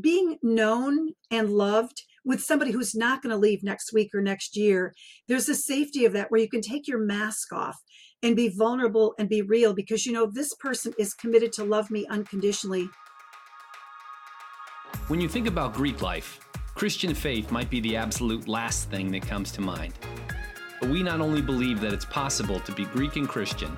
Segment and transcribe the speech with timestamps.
[0.00, 4.56] being known and loved with somebody who's not going to leave next week or next
[4.56, 4.94] year,
[5.26, 7.76] there's a safety of that where you can take your mask off
[8.22, 11.90] and be vulnerable and be real because you know this person is committed to love
[11.90, 12.88] me unconditionally.
[15.08, 16.38] When you think about Greek life,
[16.74, 19.94] Christian faith might be the absolute last thing that comes to mind.
[20.80, 23.74] But we not only believe that it's possible to be Greek and Christian,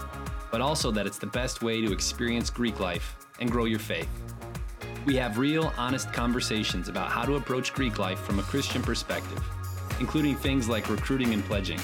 [0.51, 4.09] but also that it's the best way to experience Greek life and grow your faith.
[5.05, 9.43] We have real, honest conversations about how to approach Greek life from a Christian perspective,
[9.99, 11.81] including things like recruiting and pledging,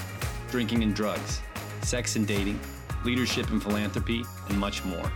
[0.49, 1.41] drinking and drugs,
[1.81, 2.57] sex and dating,
[3.03, 5.11] leadership and philanthropy, and much more.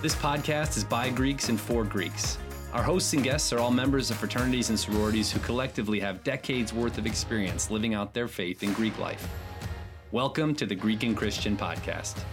[0.00, 2.38] This podcast is by Greeks and for Greeks.
[2.72, 6.72] Our hosts and guests are all members of fraternities and sororities who collectively have decades
[6.72, 9.28] worth of experience living out their faith in Greek life.
[10.12, 12.24] Welcome to the Greek and Christian Podcast.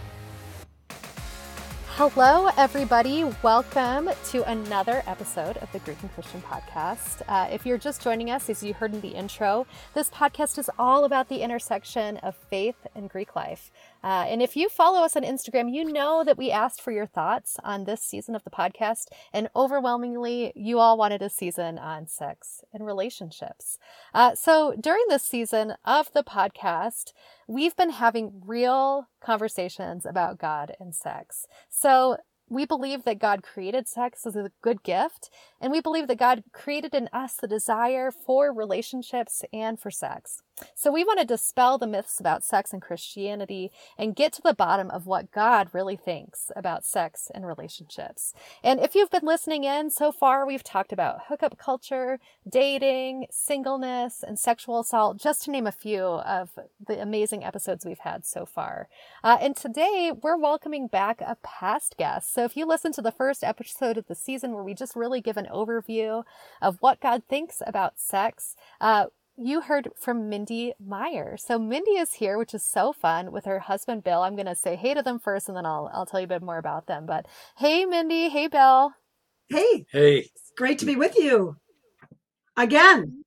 [1.96, 3.22] Hello, everybody.
[3.42, 7.20] Welcome to another episode of the Greek and Christian podcast.
[7.28, 10.70] Uh, if you're just joining us, as you heard in the intro, this podcast is
[10.78, 13.70] all about the intersection of faith and Greek life.
[14.02, 17.06] Uh, and if you follow us on Instagram, you know that we asked for your
[17.06, 19.06] thoughts on this season of the podcast.
[19.32, 23.78] And overwhelmingly, you all wanted a season on sex and relationships.
[24.12, 27.12] Uh, so during this season of the podcast,
[27.46, 31.46] we've been having real conversations about God and sex.
[31.68, 32.16] So
[32.52, 36.44] we believe that God created sex as a good gift, and we believe that God
[36.52, 40.42] created in us the desire for relationships and for sex.
[40.74, 44.54] So we want to dispel the myths about sex and Christianity and get to the
[44.54, 48.34] bottom of what God really thinks about sex and relationships.
[48.62, 54.22] And if you've been listening in so far, we've talked about hookup culture, dating, singleness,
[54.26, 56.50] and sexual assault, just to name a few of
[56.86, 58.88] the amazing episodes we've had so far.
[59.24, 62.32] Uh, and today we're welcoming back a past guest.
[62.32, 65.20] So if you listen to the first episode of the season where we just really
[65.20, 66.24] give an overview
[66.60, 71.36] of what God thinks about sex, uh, you heard from Mindy Meier.
[71.36, 74.22] So Mindy is here, which is so fun with her husband Bill.
[74.22, 76.28] I'm going to say hey to them first and then I'll I'll tell you a
[76.28, 77.06] bit more about them.
[77.06, 77.26] But
[77.56, 78.92] hey Mindy, hey Bill.
[79.48, 79.86] Hey.
[79.90, 80.18] Hey.
[80.18, 81.56] It's great to be with you.
[82.56, 83.24] Again.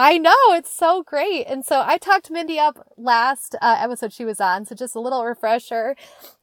[0.00, 1.46] I know it's so great.
[1.46, 4.64] And so I talked Mindy up last uh, episode she was on.
[4.64, 5.96] So just a little refresher.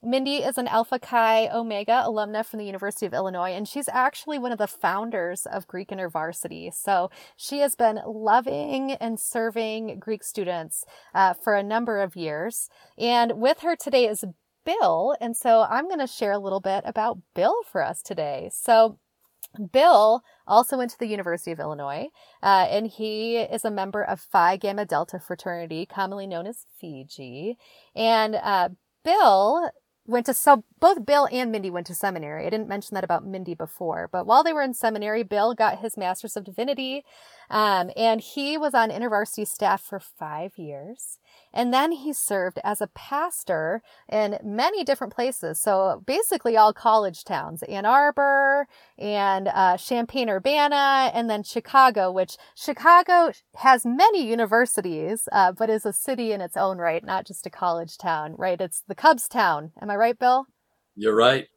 [0.03, 4.37] Mindy is an Alpha Chi Omega alumna from the University of Illinois, and she's actually
[4.37, 6.73] one of the founders of Greek InterVarsity.
[6.73, 10.83] So she has been loving and serving Greek students
[11.13, 12.67] uh, for a number of years.
[12.97, 14.25] And with her today is
[14.65, 15.15] Bill.
[15.21, 18.49] And so I'm going to share a little bit about Bill for us today.
[18.51, 18.99] So
[19.71, 22.07] Bill also went to the University of Illinois,
[22.43, 27.57] uh, and he is a member of Phi Gamma Delta fraternity, commonly known as Fiji.
[27.95, 28.69] And uh,
[29.03, 29.69] Bill
[30.07, 32.45] went to so both Bill and Mindy went to seminary.
[32.45, 35.79] I didn't mention that about Mindy before, but while they were in seminary, Bill got
[35.79, 37.03] his master's of divinity,
[37.49, 41.19] um, and he was on InterVarsity staff for five years.
[41.55, 45.57] And then he served as a pastor in many different places.
[45.59, 48.67] So basically all college towns, Ann Arbor
[48.99, 55.85] and uh, Champaign Urbana, and then Chicago, which Chicago has many universities, uh, but is
[55.85, 58.59] a city in its own right, not just a college town, right?
[58.59, 59.71] It's the Cubs town.
[59.81, 60.47] Am I right, Bill?
[60.95, 61.47] You're right.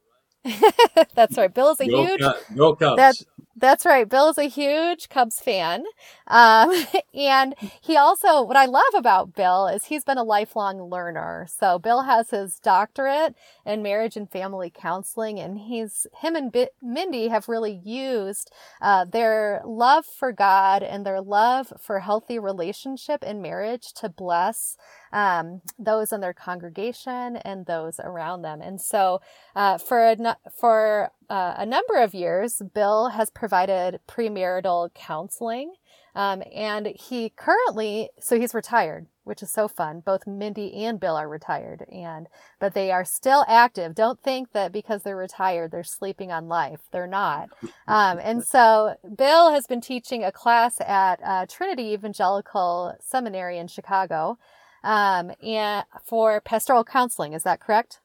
[1.15, 1.53] That's right.
[1.53, 2.19] Bill is a Go huge.
[2.19, 2.43] Cubs.
[2.55, 2.95] Go Cubs.
[2.95, 3.25] That's
[3.57, 4.07] that's right.
[4.09, 5.83] Bill is a huge Cubs fan.
[6.27, 11.47] Um, and he also, what I love about Bill is he's been a lifelong learner.
[11.59, 13.35] So Bill has his doctorate
[13.65, 18.51] in marriage and family counseling, and he's, him and B- Mindy have really used
[18.81, 24.77] uh, their love for God and their love for healthy relationship and marriage to bless
[25.11, 28.61] um, those in their congregation and those around them.
[28.61, 29.21] And so,
[29.55, 35.73] uh, for a, for uh, a number of years, Bill has provided premarital counseling.
[36.15, 40.01] Um, and he currently, so he's retired, which is so fun.
[40.03, 42.27] Both Mindy and Bill are retired, and
[42.59, 43.93] but they are still active.
[43.93, 46.81] Don't think that because they're retired, they're sleeping on life.
[46.91, 47.49] They're not.
[47.87, 53.67] Um, and so Bill has been teaching a class at uh, Trinity Evangelical Seminary in
[53.67, 54.37] Chicago
[54.83, 57.33] um, and for pastoral counseling.
[57.33, 57.99] Is that correct?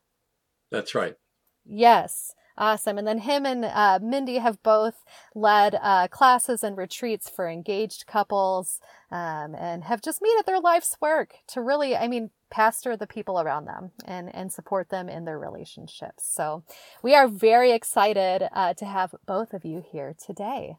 [0.71, 1.17] That's right.
[1.65, 2.35] Yes.
[2.57, 2.99] Awesome.
[2.99, 5.05] And then him and uh, Mindy have both
[5.35, 8.79] led uh, classes and retreats for engaged couples
[9.11, 13.09] um, and have just made it their life's work to really, I mean, pastor the
[13.09, 16.25] people around them and, and support them in their relationships.
[16.33, 16.63] So
[17.03, 20.77] we are very excited uh, to have both of you here today.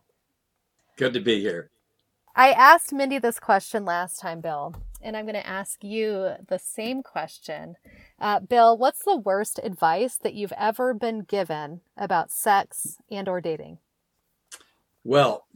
[0.96, 1.72] Good to be here.
[2.38, 6.60] I asked Mindy this question last time, Bill, and I'm going to ask you the
[6.60, 7.78] same question.
[8.20, 13.40] Uh, Bill, what's the worst advice that you've ever been given about sex and or
[13.40, 13.78] dating?
[15.06, 15.48] Well,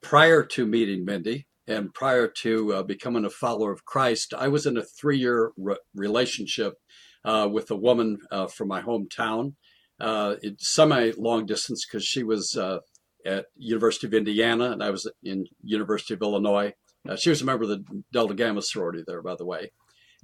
[0.00, 4.64] prior to meeting Mindy and prior to uh, becoming a follower of Christ, I was
[4.64, 6.78] in a three year re- relationship
[7.26, 9.52] uh, with a woman uh, from my hometown.
[10.00, 12.78] Uh, semi long distance because she was uh,
[13.26, 16.72] at University of Indiana and I was in University of Illinois.
[17.08, 19.72] Uh, she was a member of the Delta Gamma sorority there, by the way.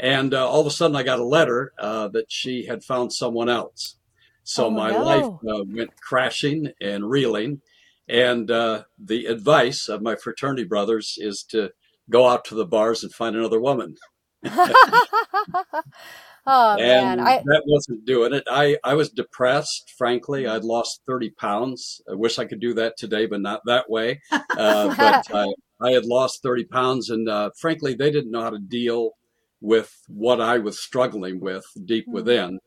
[0.01, 3.97] And all of a sudden, I got a letter that she had found someone else.
[4.45, 5.05] So Oh, my no.
[5.05, 7.61] life uh, went crashing and reeling.
[8.09, 11.71] And uh, the advice of my fraternity brothers is to
[12.11, 13.97] go out to the bars and find another woman.
[16.47, 18.45] oh man, and I that wasn't doing it.
[18.51, 20.47] I, I was depressed, frankly.
[20.47, 22.01] I'd lost 30 pounds.
[22.11, 24.21] I wish I could do that today, but not that way.
[24.31, 24.39] Uh,
[24.97, 27.11] but I, I had lost 30 pounds.
[27.11, 29.13] And uh, frankly, they didn't know how to deal
[29.61, 32.13] with what I was struggling with deep Mhm.
[32.13, 32.59] within,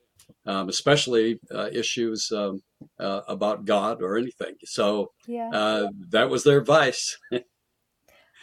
[0.46, 2.62] um, especially uh, issues um,
[3.00, 4.56] uh, about God or anything.
[4.64, 5.50] So yeah.
[5.50, 7.18] uh, that was their advice.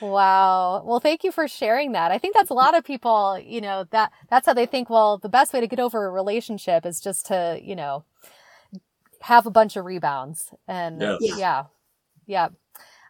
[0.00, 0.82] Wow.
[0.84, 2.10] Well, thank you for sharing that.
[2.10, 5.18] I think that's a lot of people, you know, that that's how they think, well,
[5.18, 8.04] the best way to get over a relationship is just to, you know,
[9.20, 10.52] have a bunch of rebounds.
[10.66, 11.18] And Yes.
[11.20, 11.36] Yeah.
[11.36, 11.64] yeah.
[12.26, 12.48] Yeah.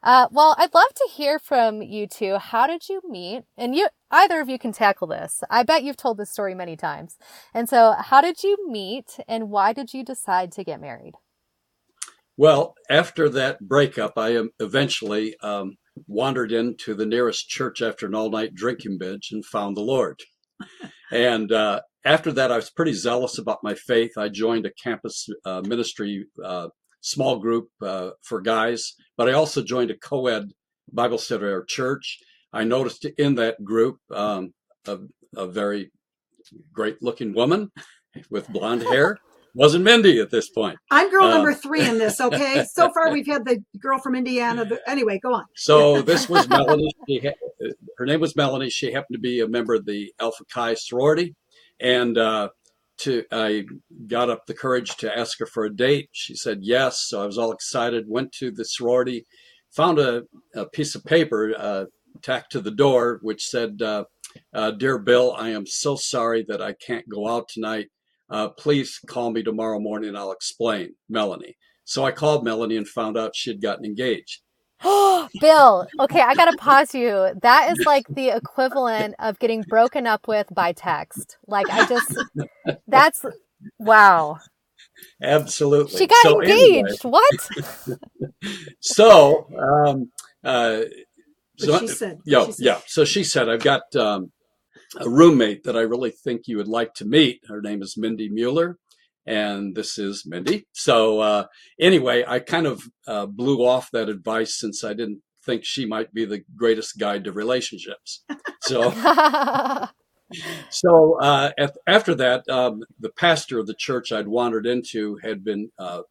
[0.02, 2.38] Uh, well, I'd love to hear from you two.
[2.38, 3.44] How did you meet?
[3.56, 5.44] And you, either of you can tackle this.
[5.48, 7.18] I bet you've told this story many times.
[7.54, 11.14] And so, how did you meet and why did you decide to get married?
[12.36, 15.76] Well, after that breakup, I eventually um,
[16.06, 20.20] wandered into the nearest church after an all night drinking binge and found the Lord.
[21.12, 24.12] and uh, after that, I was pretty zealous about my faith.
[24.16, 26.68] I joined a campus uh, ministry uh,
[27.00, 30.50] small group uh, for guys, but I also joined a co ed
[30.92, 32.18] Bible study our church.
[32.52, 34.52] I noticed in that group um,
[34.86, 34.98] a,
[35.36, 35.90] a very
[36.72, 37.70] great looking woman
[38.30, 39.18] with blonde hair.
[39.54, 40.78] Wasn't Mindy at this point.
[40.90, 42.20] I'm girl Um, number three in this.
[42.20, 44.64] Okay, so far we've had the girl from Indiana.
[44.64, 45.44] But anyway, go on.
[45.54, 46.94] So this was Melanie.
[47.98, 48.70] Her name was Melanie.
[48.70, 51.34] She happened to be a member of the Alpha Chi sorority,
[51.78, 52.48] and uh,
[52.98, 53.64] to I
[54.06, 56.08] got up the courage to ask her for a date.
[56.12, 57.04] She said yes.
[57.06, 58.04] So I was all excited.
[58.08, 59.26] Went to the sorority,
[59.70, 60.22] found a,
[60.54, 61.84] a piece of paper uh,
[62.22, 64.04] tacked to the door which said, uh,
[64.54, 67.88] uh, "Dear Bill, I am so sorry that I can't go out tonight.
[68.32, 71.56] Uh, please call me tomorrow morning and I'll explain." Melanie.
[71.84, 74.40] So I called Melanie and found out she had gotten engaged.
[74.82, 77.30] Bill, okay, I gotta pause you.
[77.42, 81.36] That is like the equivalent of getting broken up with by text.
[81.46, 82.14] Like, I just,
[82.88, 83.24] that's,
[83.78, 84.38] wow.
[85.22, 85.98] Absolutely.
[85.98, 87.04] She got So anyway, engaged.
[87.04, 87.48] What?
[88.80, 90.10] so, um,
[90.44, 90.82] uh,
[91.58, 92.80] so she said, yeah, she said- yeah.
[92.86, 94.32] So she said, I've got um,
[94.98, 97.40] a roommate that I really think you would like to meet.
[97.48, 98.78] Her name is Mindy Mueller.
[99.24, 100.66] And this is Mindy.
[100.72, 101.46] So, uh,
[101.80, 106.12] anyway, I kind of uh, blew off that advice since I didn't think she might
[106.12, 108.24] be the greatest guide to relationships.
[108.62, 108.90] So,
[110.70, 115.44] so uh, af- after that, um, the pastor of the church I'd wandered into had
[115.44, 116.02] been uh,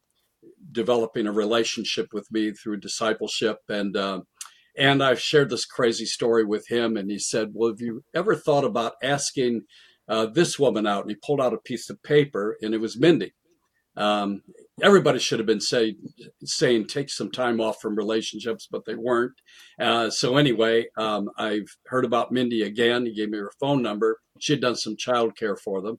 [0.70, 4.24] developing a relationship with me through discipleship, and um
[4.76, 8.34] and I've shared this crazy story with him, and he said, "Well, have you ever
[8.34, 9.62] thought about asking
[10.08, 12.98] uh, this woman out?" And he pulled out a piece of paper, and it was
[12.98, 13.32] Mindy.
[13.96, 14.42] Um,
[14.82, 15.96] everybody should have been say,
[16.44, 19.34] saying take some time off from relationships, but they weren't.
[19.78, 23.04] Uh, so anyway, um, I've heard about Mindy again.
[23.04, 24.18] He gave me her phone number.
[24.38, 25.98] She had done some childcare for them.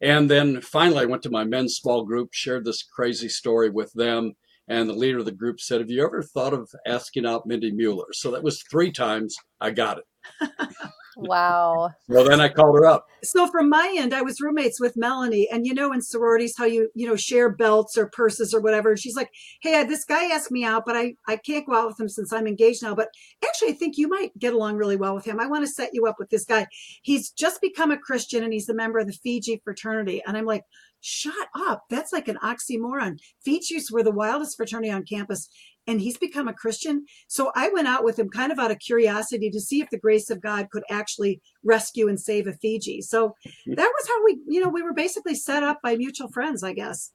[0.00, 3.92] And then finally, I went to my men's small group, shared this crazy story with
[3.92, 4.34] them.
[4.68, 7.72] And the leader of the group said, Have you ever thought of asking out Mindy
[7.72, 8.12] Mueller?
[8.12, 10.48] So that was three times I got it.
[11.16, 11.90] wow.
[12.08, 13.06] Well, then I called her up.
[13.24, 16.64] So from my end, I was roommates with Melanie, and you know, in sororities, how
[16.64, 18.90] you you know share belts or purses or whatever.
[18.90, 21.88] And she's like, "Hey, this guy asked me out, but I I can't go out
[21.88, 22.94] with him since I'm engaged now.
[22.94, 23.08] But
[23.44, 25.40] actually, I think you might get along really well with him.
[25.40, 26.66] I want to set you up with this guy.
[27.02, 30.22] He's just become a Christian, and he's a member of the Fiji fraternity.
[30.26, 30.62] And I'm like,
[31.02, 31.84] shut up.
[31.90, 33.18] That's like an oxymoron.
[33.44, 35.48] Fiji's were the wildest fraternity on campus.
[35.86, 37.04] And he's become a Christian.
[37.26, 39.98] So I went out with him kind of out of curiosity to see if the
[39.98, 43.02] grace of God could actually rescue and save a Fiji.
[43.02, 43.34] So
[43.66, 46.72] that was how we, you know, we were basically set up by mutual friends, I
[46.72, 47.10] guess.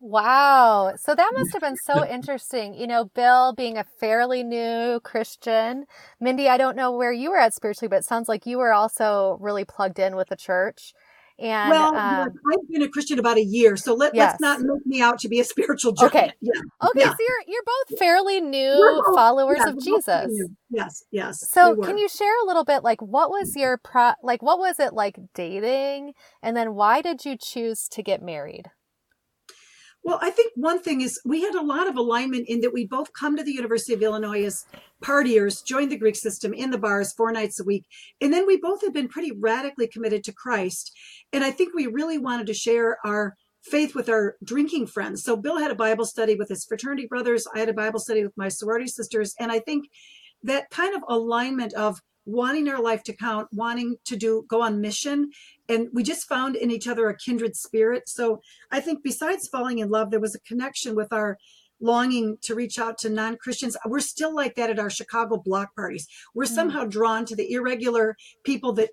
[0.00, 0.92] Wow.
[0.96, 2.74] So that must have been so interesting.
[2.74, 5.86] You know, Bill being a fairly new Christian.
[6.20, 8.72] Mindy, I don't know where you were at spiritually, but it sounds like you were
[8.72, 10.92] also really plugged in with the church.
[11.38, 14.36] And well, um, I've been a Christian about a year, so let, Yes.
[14.40, 16.14] let's not make me out to be a spiritual giant.
[16.14, 16.32] Okay.
[16.40, 16.60] Yeah.
[16.82, 17.10] okay, yeah.
[17.10, 20.30] so you're you're both fairly new both- followers yeah, of Jesus.
[20.70, 21.48] Yes, yes.
[21.50, 24.58] So we can you share a little bit like what was your pro like what
[24.58, 26.12] was it like dating
[26.42, 28.70] and then why did you choose to get married?
[30.04, 32.86] Well, I think one thing is we had a lot of alignment in that we
[32.86, 34.66] both come to the University of Illinois as
[35.02, 37.86] partiers, joined the Greek system in the bars four nights a week.
[38.20, 40.92] And then we both have been pretty radically committed to Christ.
[41.32, 45.24] And I think we really wanted to share our faith with our drinking friends.
[45.24, 47.46] So Bill had a Bible study with his fraternity brothers.
[47.54, 49.34] I had a Bible study with my sorority sisters.
[49.40, 49.86] And I think
[50.44, 54.80] that kind of alignment of wanting our life to count, wanting to do go on
[54.80, 55.30] mission.
[55.68, 58.08] And we just found in each other a kindred spirit.
[58.08, 61.36] So I think besides falling in love, there was a connection with our
[61.80, 63.76] longing to reach out to non-Christians.
[63.84, 66.06] We're still like that at our Chicago block parties.
[66.34, 66.54] We're mm.
[66.54, 68.90] somehow drawn to the irregular people that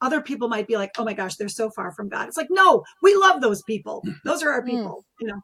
[0.00, 2.28] other people might be like, oh my gosh, they're so far from God.
[2.28, 4.02] It's like, no, we love those people.
[4.24, 4.66] Those are our mm.
[4.66, 5.20] people, mm.
[5.20, 5.40] you know.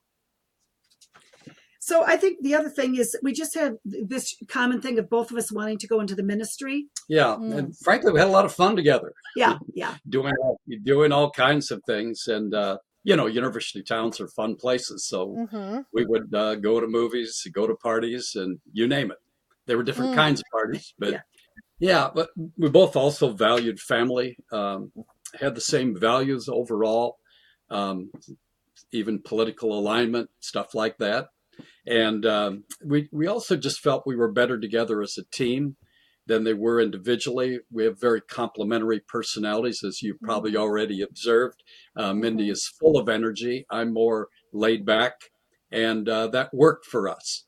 [1.91, 5.33] So I think the other thing is we just have this common thing of both
[5.33, 6.87] of us wanting to go into the ministry.
[7.09, 7.53] Yeah, mm.
[7.53, 9.13] and frankly, we had a lot of fun together.
[9.35, 10.35] Yeah, yeah, doing
[10.85, 15.05] doing all kinds of things, and uh, you know, university towns are fun places.
[15.05, 15.81] So mm-hmm.
[15.93, 19.19] we would uh, go to movies, go to parties, and you name it.
[19.67, 20.23] There were different mm.
[20.23, 21.21] kinds of parties, but yeah.
[21.81, 22.11] yeah.
[22.15, 24.93] but we both also valued family, um,
[25.41, 27.19] had the same values overall,
[27.69, 28.13] um,
[28.93, 31.31] even political alignment, stuff like that.
[31.91, 35.77] And um, we, we also just felt we were better together as a team
[36.25, 37.59] than they were individually.
[37.73, 40.61] We have very complementary personalities, as you probably mm-hmm.
[40.61, 41.65] already observed.
[41.97, 42.53] Uh, Mindy mm-hmm.
[42.53, 43.67] is full of energy.
[43.69, 45.15] I'm more laid back,
[45.73, 47.47] and uh, that worked for us.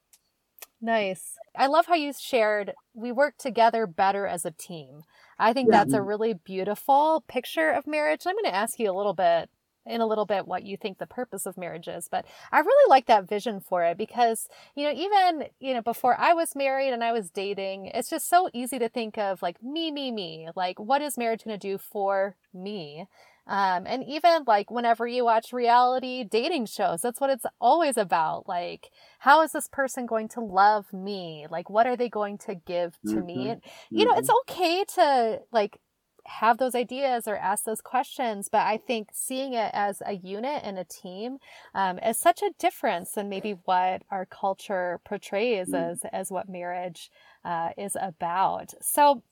[0.81, 1.35] Nice.
[1.57, 5.03] I love how you shared we work together better as a team.
[5.39, 8.23] I think that's a really beautiful picture of marriage.
[8.27, 9.49] I'm going to ask you a little bit
[9.87, 12.91] in a little bit what you think the purpose of marriage is but i really
[12.91, 16.93] like that vision for it because you know even you know before i was married
[16.93, 20.49] and i was dating it's just so easy to think of like me me me
[20.55, 23.07] like what is marriage going to do for me
[23.45, 28.47] um, and even like whenever you watch reality dating shows that's what it's always about
[28.47, 32.55] like how is this person going to love me like what are they going to
[32.55, 33.27] give to mm-hmm.
[33.27, 34.53] me and, you know it's mm-hmm.
[34.53, 35.79] okay to like
[36.27, 38.49] have those ideas or ask those questions.
[38.51, 41.39] But I think seeing it as a unit and a team
[41.75, 45.91] um, is such a difference than maybe what our culture portrays mm.
[45.91, 47.11] as, as what marriage
[47.45, 48.73] uh, is about.
[48.81, 49.23] So,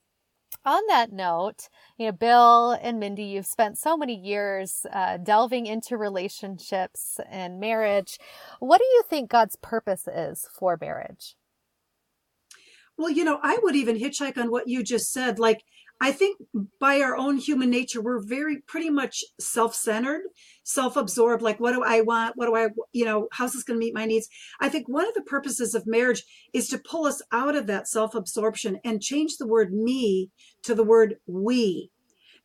[0.64, 5.66] on that note, you know, Bill and Mindy, you've spent so many years uh, delving
[5.66, 8.18] into relationships and marriage.
[8.58, 11.36] What do you think God's purpose is for marriage?
[12.98, 15.38] Well, you know, I would even hitchhike on what you just said.
[15.38, 15.62] Like,
[16.02, 16.38] I think
[16.78, 20.22] by our own human nature, we're very pretty much self centered,
[20.64, 21.42] self absorbed.
[21.42, 22.36] Like, what do I want?
[22.36, 24.28] What do I, you know, how's this going to meet my needs?
[24.60, 27.86] I think one of the purposes of marriage is to pull us out of that
[27.86, 30.30] self absorption and change the word me
[30.62, 31.90] to the word we.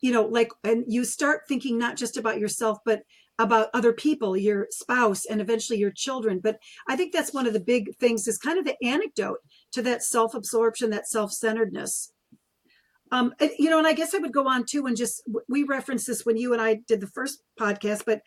[0.01, 3.03] You know, like, and you start thinking not just about yourself, but
[3.39, 6.39] about other people, your spouse, and eventually your children.
[6.39, 6.57] But
[6.87, 9.39] I think that's one of the big things is kind of the anecdote
[9.71, 12.11] to that self absorption, that self centeredness.
[13.11, 16.07] Um, you know, and I guess I would go on too and just we referenced
[16.07, 18.21] this when you and I did the first podcast, but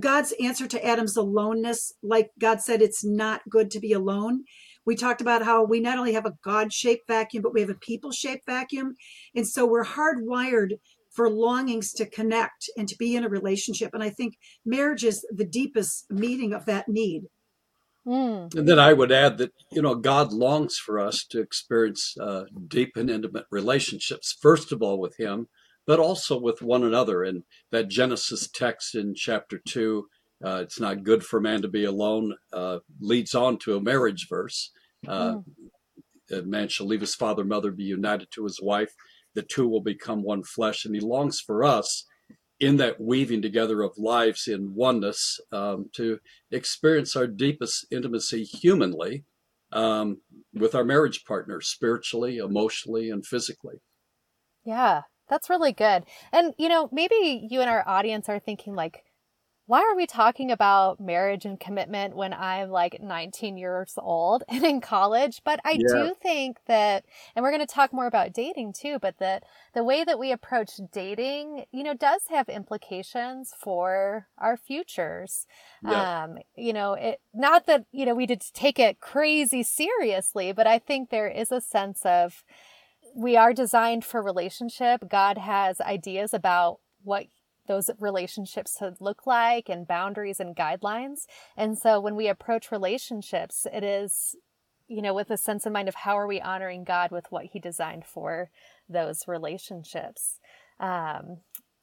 [0.00, 4.44] God's answer to Adam's aloneness, like God said, it's not good to be alone.
[4.84, 7.70] We talked about how we not only have a God shaped vacuum, but we have
[7.70, 8.94] a people shaped vacuum.
[9.34, 10.78] And so we're hardwired
[11.12, 13.90] for longings to connect and to be in a relationship.
[13.94, 14.34] And I think
[14.64, 17.24] marriage is the deepest meeting of that need.
[18.06, 18.54] Mm.
[18.54, 22.44] And then I would add that, you know, God longs for us to experience uh,
[22.68, 25.48] deep and intimate relationships, first of all with Him,
[25.86, 27.22] but also with one another.
[27.22, 30.06] And that Genesis text in chapter 2,
[30.44, 34.26] uh, it's not good for man to be alone, uh, leads on to a marriage
[34.28, 34.70] verse.
[35.06, 35.44] Mm.
[36.30, 38.92] Man shall leave his father and mother, be united to his wife.
[39.36, 40.84] The two will become one flesh.
[40.84, 42.04] And He longs for us
[42.58, 46.18] in that weaving together of lives in oneness um, to
[46.50, 49.24] experience our deepest intimacy humanly
[49.72, 50.18] um,
[50.54, 53.76] with our marriage partner, spiritually, emotionally, and physically.
[54.64, 56.04] Yeah, that's really good.
[56.32, 59.02] And, you know, maybe you and our audience are thinking, like,
[59.66, 64.64] why are we talking about marriage and commitment when I'm like 19 years old and
[64.64, 65.42] in college?
[65.44, 65.78] But I yeah.
[65.88, 67.04] do think that,
[67.34, 69.42] and we're going to talk more about dating too, but that
[69.74, 75.46] the way that we approach dating, you know, does have implications for our futures.
[75.82, 76.24] Yeah.
[76.24, 80.68] Um, you know, it, not that, you know, we did take it crazy seriously, but
[80.68, 82.44] I think there is a sense of,
[83.16, 85.08] we are designed for relationship.
[85.08, 87.26] God has ideas about what
[87.66, 91.26] those relationships should look like and boundaries and guidelines.
[91.56, 94.36] And so when we approach relationships, it is,
[94.88, 97.46] you know, with a sense in mind of how are we honoring God with what
[97.46, 98.50] He designed for
[98.88, 100.38] those relationships.
[100.78, 101.38] Um,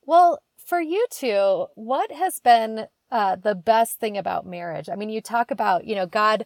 [0.06, 4.90] well, for you two, what has been uh, the best thing about marriage?
[4.90, 6.46] I mean, you talk about, you know, God,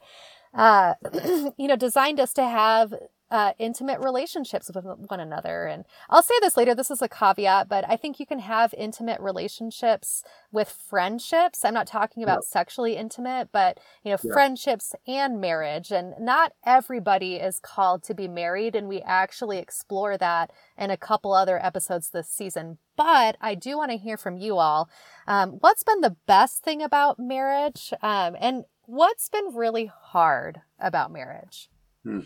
[0.53, 0.95] uh,
[1.57, 2.93] you know, designed us to have
[3.29, 5.65] uh, intimate relationships with one another.
[5.65, 8.73] And I'll say this later, this is a caveat, but I think you can have
[8.77, 11.65] intimate relationships with friendships.
[11.65, 12.49] I'm not talking about yeah.
[12.49, 14.33] sexually intimate, but you know, yeah.
[14.33, 15.91] friendships and marriage.
[15.91, 18.75] And not everybody is called to be married.
[18.75, 22.77] And we actually explore that in a couple other episodes this season.
[22.95, 24.89] But I do want to hear from you all.
[25.27, 27.93] Um, what's been the best thing about marriage?
[28.01, 31.69] Um, and what's been really hard about marriage?
[32.03, 32.21] Hmm.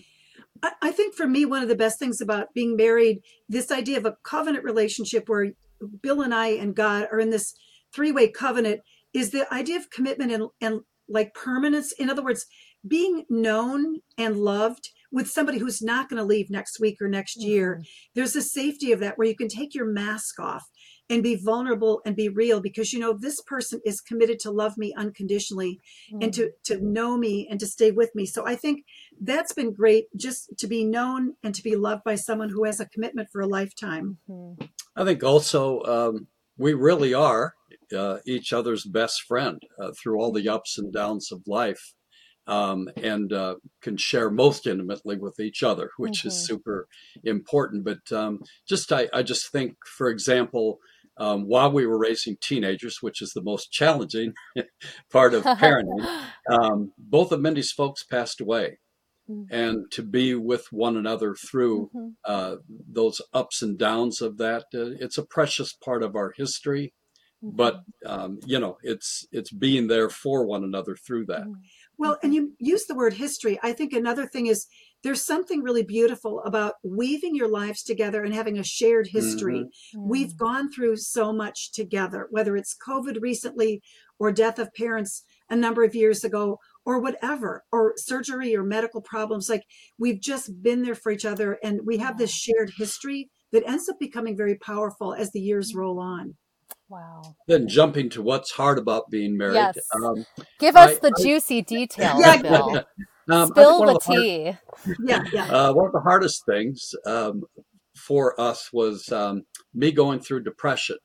[0.82, 4.06] I think for me, one of the best things about being married, this idea of
[4.06, 5.52] a covenant relationship where
[6.02, 7.54] Bill and I and God are in this
[7.94, 8.82] three way covenant,
[9.14, 11.92] is the idea of commitment and, and like permanence.
[11.94, 12.46] In other words,
[12.88, 17.42] being known and loved with somebody who's not going to leave next week or next
[17.42, 17.76] year.
[17.76, 17.84] Mm-hmm.
[18.16, 20.70] There's a safety of that where you can take your mask off
[21.12, 24.78] and be vulnerable and be real because you know this person is committed to love
[24.78, 25.80] me unconditionally
[26.12, 26.24] mm.
[26.24, 26.52] and to mm.
[26.64, 28.86] to know me and to stay with me so i think
[29.20, 32.80] that's been great just to be known and to be loved by someone who has
[32.80, 34.64] a commitment for a lifetime mm-hmm.
[34.96, 36.28] i think also um,
[36.58, 37.56] we really are
[37.96, 41.94] uh, each other's best friend uh, through all the ups and downs of life
[42.48, 46.30] um, and uh, can share most intimately with each other, which mm-hmm.
[46.30, 46.88] is super
[47.24, 47.86] important.
[47.86, 50.80] But um, just I, I, just think, for example,
[51.18, 54.34] um, while we were raising teenagers, which is the most challenging
[55.12, 58.80] part of parenting, um, both of Mindy's folks passed away.
[59.30, 59.54] Mm-hmm.
[59.54, 62.10] And to be with one another through mm-hmm.
[62.26, 66.94] uh, those ups and downs of that, uh, it's a precious part of our history.
[67.44, 67.56] Mm-hmm.
[67.56, 71.44] But um, you know, it's it's being there for one another through that.
[71.44, 71.54] Mm-hmm.
[71.98, 73.60] Well, and you use the word history.
[73.62, 74.68] I think another thing is
[75.04, 79.66] there's something really beautiful about weaving your lives together and having a shared history.
[79.96, 80.10] Mm-hmm.
[80.10, 83.82] We've gone through so much together, whether it's COVID recently
[84.20, 89.02] or death of parents a number of years ago or whatever, or surgery or medical
[89.02, 89.50] problems.
[89.50, 89.64] Like
[89.98, 93.90] we've just been there for each other and we have this shared history that ends
[93.90, 96.36] up becoming very powerful as the years roll on.
[96.88, 97.22] Wow.
[97.48, 99.56] Then jumping to what's hard about being married.
[99.56, 99.78] Yes.
[99.96, 100.26] Um,
[100.60, 102.84] Give us I, the I, juicy details, yeah, Bill.
[103.30, 104.44] Um, Spill the, the tea.
[104.44, 105.46] Hard, yeah, yeah.
[105.46, 107.44] Uh, one of the hardest things um,
[107.96, 110.98] for us was um, me going through depression.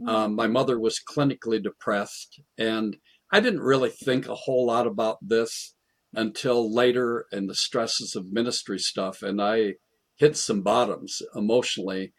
[0.00, 0.08] Mm.
[0.08, 2.96] Um, my mother was clinically depressed, and
[3.32, 5.74] I didn't really think a whole lot about this
[6.12, 9.74] until later in the stresses of ministry stuff, and I
[10.16, 12.12] hit some bottoms emotionally.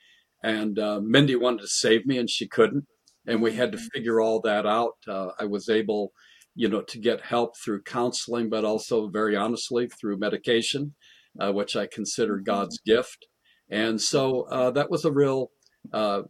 [0.44, 2.86] And uh, Mindy wanted to save me, and she couldn't
[3.28, 3.88] and we had to mm-hmm.
[3.94, 4.94] figure all that out.
[5.08, 6.12] Uh, I was able,
[6.56, 10.96] you know, to get help through counseling, but also very honestly through medication,
[11.40, 12.46] uh, which I consider mm-hmm.
[12.46, 13.28] God's gift.
[13.70, 15.52] And so uh, that was a real
[15.94, 16.24] uh,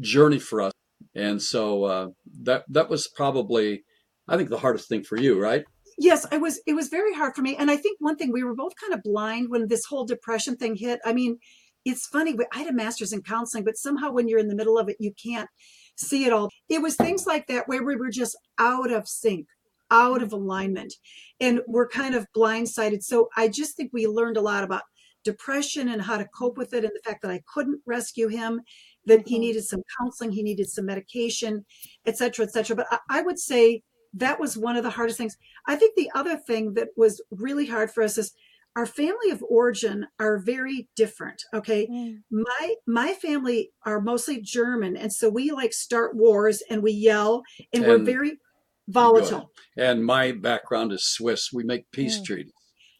[0.00, 0.72] journey for us.
[1.14, 2.08] And so uh,
[2.42, 3.84] that that was probably,
[4.28, 5.64] I think, the hardest thing for you, right?
[5.98, 6.60] Yes, it was.
[6.66, 8.94] It was very hard for me, and I think one thing we were both kind
[8.94, 11.00] of blind when this whole depression thing hit.
[11.04, 11.38] I mean,
[11.84, 12.36] it's funny.
[12.52, 14.96] I had a master's in counseling, but somehow when you're in the middle of it,
[15.00, 15.50] you can't
[16.00, 16.50] see it all.
[16.68, 19.46] It was things like that where we were just out of sync,
[19.90, 20.94] out of alignment,
[21.40, 23.02] and we're kind of blindsided.
[23.02, 24.82] So I just think we learned a lot about
[25.22, 28.60] depression and how to cope with it, and the fact that I couldn't rescue him,
[29.06, 29.40] that he mm-hmm.
[29.42, 31.64] needed some counseling, he needed some medication,
[32.06, 32.76] et cetera, et cetera.
[32.76, 33.82] But I, I would say
[34.14, 35.36] that was one of the hardest things.
[35.66, 38.32] I think the other thing that was really hard for us is
[38.76, 41.86] our family of origin are very different okay?
[41.90, 42.18] Mm.
[42.30, 47.42] my my family are mostly german and so we like start wars and we yell
[47.72, 48.38] and, and we're very
[48.90, 49.50] volatile.
[49.76, 51.50] and my background is swiss.
[51.52, 52.24] We make peace mm.
[52.24, 52.52] treaties.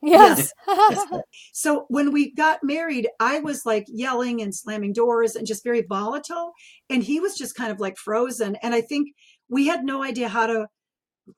[0.03, 1.07] Yes, yes.
[1.53, 5.85] so when we got married i was like yelling and slamming doors and just very
[5.87, 6.53] volatile
[6.89, 9.09] and he was just kind of like frozen and i think
[9.51, 10.69] we had no idea how to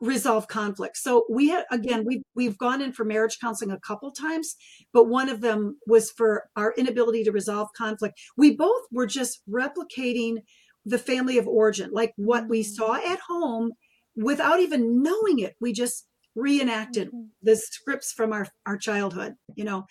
[0.01, 0.97] resolve conflict.
[0.97, 4.55] So we had, again, we've, we've gone in for marriage counseling a couple times,
[4.93, 8.19] but one of them was for our inability to resolve conflict.
[8.37, 10.39] We both were just replicating
[10.85, 13.73] the family of origin, like what we saw at home
[14.17, 15.55] without even knowing it.
[15.61, 17.27] We just reenacted mm-hmm.
[17.43, 19.85] the scripts from our, our childhood, you know.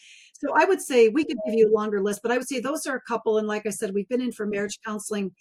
[0.43, 2.59] So I would say we could give you a longer list, but I would say
[2.59, 3.37] those are a couple.
[3.37, 5.31] And like I said, we've been in for marriage counseling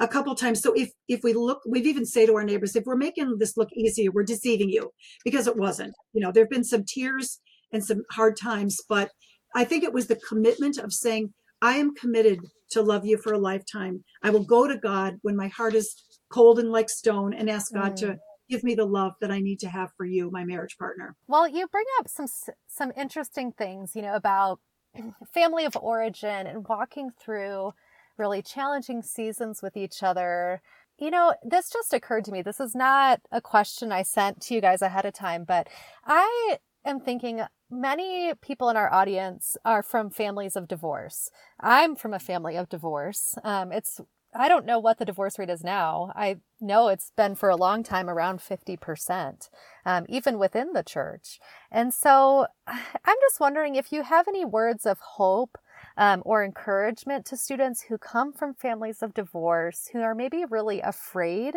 [0.00, 0.60] a couple times.
[0.60, 3.56] So if if we look, we've even say to our neighbors, if we're making this
[3.56, 4.90] look easier, we're deceiving you
[5.24, 5.94] because it wasn't.
[6.12, 7.40] You know, there have been some tears
[7.72, 9.10] and some hard times, but
[9.54, 12.40] I think it was the commitment of saying, I am committed
[12.70, 14.04] to love you for a lifetime.
[14.22, 15.94] I will go to God when my heart is
[16.30, 17.96] cold and like stone and ask God mm.
[18.00, 18.18] to
[18.50, 21.16] give me the love that I need to have for you, my marriage partner.
[21.26, 22.26] Well, you bring up some
[22.66, 24.60] some interesting things, you know, about
[25.34, 27.72] family of origin and walking through
[28.16, 30.60] really challenging seasons with each other.
[30.98, 32.42] you know, this just occurred to me.
[32.42, 35.68] This is not a question I sent to you guys ahead of time, but
[36.04, 41.30] I am thinking many people in our audience are from families of divorce.
[41.60, 43.36] I'm from a family of divorce.
[43.44, 44.00] Um, it's
[44.34, 46.12] I don't know what the divorce rate is now.
[46.14, 49.48] I know it's been for a long time around 50%,
[49.86, 51.40] um, even within the church.
[51.70, 55.58] And so I'm just wondering if you have any words of hope
[55.96, 60.80] um, or encouragement to students who come from families of divorce who are maybe really
[60.80, 61.54] afraid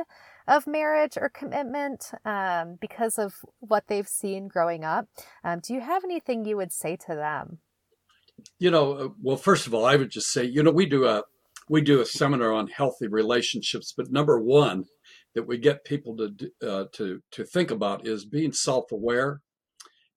[0.48, 5.08] of marriage or commitment um, because of what they've seen growing up.
[5.44, 7.60] Um, do you have anything you would say to them?
[8.58, 11.06] You know, uh, well, first of all, I would just say, you know, we do
[11.06, 11.24] a
[11.69, 14.86] we do a seminar on healthy relationships, but number one
[15.36, 19.41] that we get people to uh, to to think about is being self-aware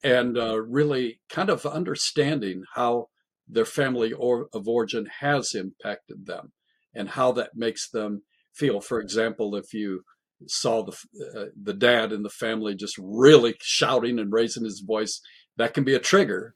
[0.03, 3.07] and uh, really kind of understanding how
[3.49, 6.53] their family or, of origin has impacted them
[6.95, 8.23] and how that makes them
[8.55, 8.81] feel.
[8.81, 10.03] For example, if you
[10.47, 10.93] saw the
[11.37, 15.21] uh, the dad in the family just really shouting and raising his voice,
[15.57, 16.55] that can be a trigger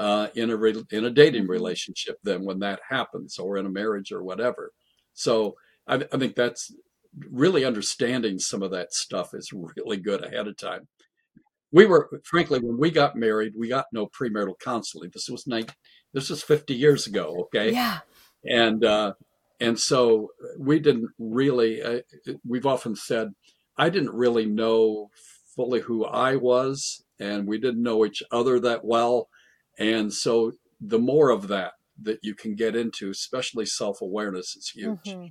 [0.00, 1.52] uh, in a re- in a dating mm-hmm.
[1.52, 2.16] relationship.
[2.24, 4.72] Then when that happens, or in a marriage, or whatever.
[5.12, 6.72] So I, I think that's
[7.30, 10.88] really understanding some of that stuff is really good ahead of time.
[11.70, 15.10] We were, frankly, when we got married, we got no premarital counseling.
[15.12, 15.74] This was 19,
[16.14, 17.72] this is 50 years ago, okay?
[17.72, 17.98] Yeah.
[18.44, 19.12] And uh,
[19.60, 21.82] and so we didn't really.
[21.82, 22.00] Uh,
[22.48, 23.28] we've often said
[23.76, 25.10] I didn't really know
[25.54, 29.28] fully who I was, and we didn't know each other that well.
[29.80, 34.68] And so the more of that that you can get into, especially self awareness, is
[34.68, 34.98] huge.
[35.06, 35.26] Mm-hmm.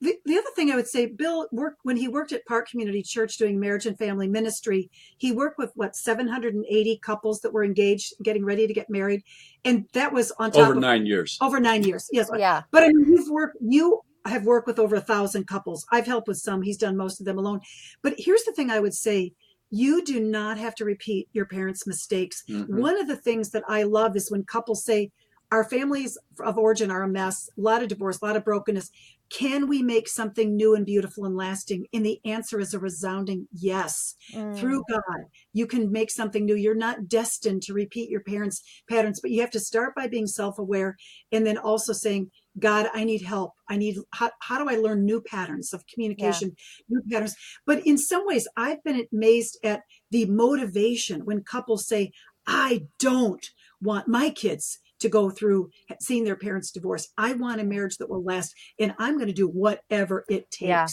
[0.00, 3.04] The, the other thing I would say, Bill worked when he worked at Park Community
[3.04, 4.90] Church doing marriage and family ministry.
[5.16, 9.22] He worked with what 780 couples that were engaged, getting ready to get married,
[9.64, 11.38] and that was on top over of, nine years.
[11.40, 12.28] Over nine years, yes.
[12.36, 12.62] Yeah.
[12.72, 13.58] But I mean, you've worked.
[13.60, 15.86] You have worked with over a thousand couples.
[15.92, 16.62] I've helped with some.
[16.62, 17.60] He's done most of them alone.
[18.02, 19.34] But here's the thing: I would say
[19.72, 22.44] you do not have to repeat your parents' mistakes.
[22.48, 22.78] Mm-hmm.
[22.78, 25.10] One of the things that I love is when couples say,
[25.50, 28.90] our families of origin are a mess, a lot of divorce, a lot of brokenness.
[29.30, 31.86] Can we make something new and beautiful and lasting?
[31.94, 34.14] And the answer is a resounding yes.
[34.34, 34.58] Mm.
[34.58, 36.54] Through God, you can make something new.
[36.54, 40.26] You're not destined to repeat your parents' patterns, but you have to start by being
[40.26, 40.96] self aware
[41.32, 43.52] and then also saying, God, I need help.
[43.68, 46.54] I need, how, how do I learn new patterns of communication,
[46.88, 46.98] yeah.
[46.98, 47.34] new patterns?
[47.66, 52.12] But in some ways, I've been amazed at the motivation when couples say,
[52.46, 53.44] I don't
[53.80, 57.08] want my kids to go through seeing their parents divorce.
[57.16, 60.68] I want a marriage that will last, and I'm going to do whatever it takes.
[60.68, 60.86] Yeah.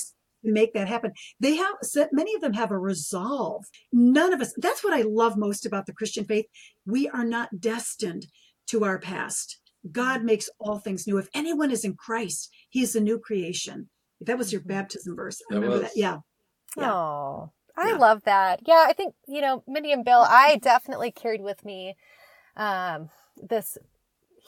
[0.46, 1.76] To make that happen, they have
[2.14, 3.66] many of them have a resolve.
[3.92, 4.54] None of us.
[4.56, 6.46] That's what I love most about the Christian faith.
[6.86, 8.28] We are not destined
[8.68, 9.60] to our past.
[9.92, 11.18] God makes all things new.
[11.18, 13.90] If anyone is in Christ, He is a new creation.
[14.22, 14.70] That was your mm-hmm.
[14.70, 15.42] baptism verse.
[15.52, 15.92] I remember that.
[15.96, 16.18] Yeah.
[16.78, 16.92] yeah.
[16.92, 17.98] Oh, I yeah.
[17.98, 18.62] love that.
[18.66, 20.26] Yeah, I think you know, Mindy and Bill.
[20.28, 21.96] I definitely carried with me
[22.58, 23.78] um, this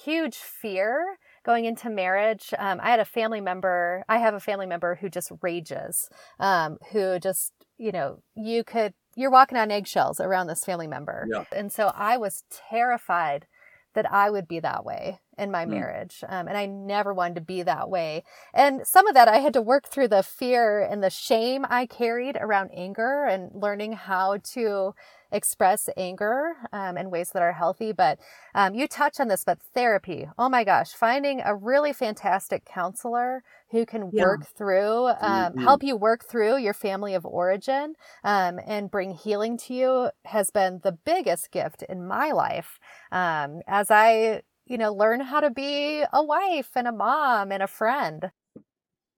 [0.04, 2.54] huge fear going into marriage.
[2.58, 6.78] Um, I had a family member, I have a family member who just rages, um,
[6.92, 11.28] who just, you know, you could, you're walking on eggshells around this family member.
[11.32, 11.46] Yeah.
[11.52, 13.48] And so I was terrified
[13.94, 15.70] that I would be that way in my mm.
[15.70, 16.24] marriage.
[16.30, 18.24] Um, and I never wanted to be that way.
[18.54, 21.88] And some of that I had to work through the fear and the shame I
[21.88, 24.94] carried around anger and learning how to
[25.32, 27.92] express anger um, in ways that are healthy.
[27.92, 28.20] But
[28.54, 33.44] um, you touch on this, but therapy, oh my gosh, finding a really fantastic counselor
[33.72, 34.24] who can yeah.
[34.24, 35.62] work through, um, mm-hmm.
[35.62, 40.52] help you work through your family of origin um, and bring healing to you has
[40.52, 42.78] been the biggest gift in my life.
[43.12, 47.62] Um, as I, you know, learn how to be a wife and a mom and
[47.62, 48.32] a friend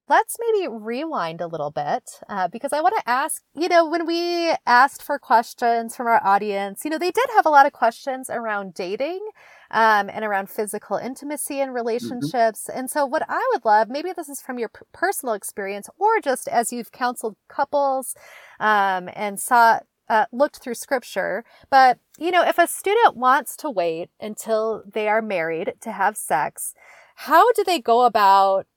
[0.09, 4.05] let's maybe rewind a little bit uh, because I want to ask, you know, when
[4.05, 7.71] we asked for questions from our audience, you know, they did have a lot of
[7.71, 9.25] questions around dating
[9.71, 11.75] um, and around physical intimacy and mm-hmm.
[11.75, 12.67] relationships.
[12.69, 12.79] Mm-hmm.
[12.79, 16.19] And so, what I would love, maybe this is from your p- personal experience or
[16.21, 18.15] just as you've counseled couples
[18.59, 19.79] um, and saw.
[20.09, 25.07] Uh, looked through scripture, but you know, if a student wants to wait until they
[25.07, 26.73] are married to have sex,
[27.15, 28.67] how do they go about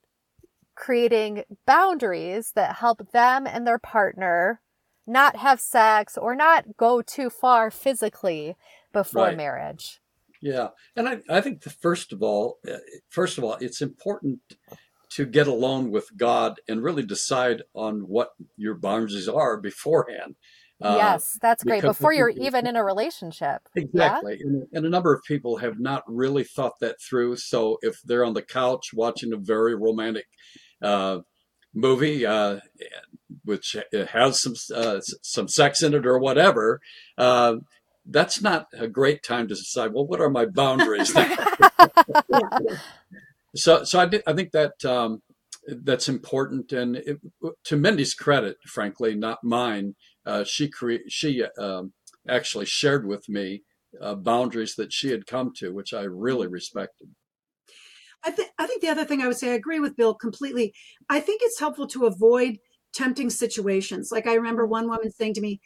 [0.73, 4.61] creating boundaries that help them and their partner
[5.07, 8.55] not have sex or not go too far physically
[8.91, 9.37] before right.
[9.37, 10.01] marriage.
[10.41, 10.69] Yeah.
[10.95, 12.77] And I, I think the first of all, uh,
[13.09, 14.39] first of all, it's important
[15.09, 20.35] to get alone with God and really decide on what your boundaries are beforehand.
[20.81, 21.81] Uh, yes, that's great.
[21.81, 23.67] Before you're even in a relationship.
[23.75, 24.37] Exactly.
[24.39, 24.45] Yeah?
[24.45, 27.37] And, and, a number of people have not really thought that through.
[27.37, 30.27] So if they're on the couch watching a very romantic
[30.81, 31.19] uh,
[31.73, 32.59] movie, uh,
[33.43, 36.79] which has some uh, some sex in it or whatever,
[37.17, 37.55] uh,
[38.05, 39.93] that's not a great time to decide.
[39.93, 41.11] Well, what are my boundaries?
[43.55, 45.21] so, so I, did, I think that um,
[45.67, 47.19] that's important, and it,
[47.65, 49.95] to Mindy's credit, frankly, not mine.
[50.27, 51.93] Uh, she cre- she um,
[52.27, 53.63] actually shared with me
[54.01, 57.07] uh, boundaries that she had come to, which I really respected.
[58.25, 60.73] I think I think the other thing I would say, I agree with Bill completely.
[61.09, 62.57] I think it's helpful to avoid
[62.93, 64.09] tempting situations.
[64.11, 65.61] Like I remember one woman saying to me,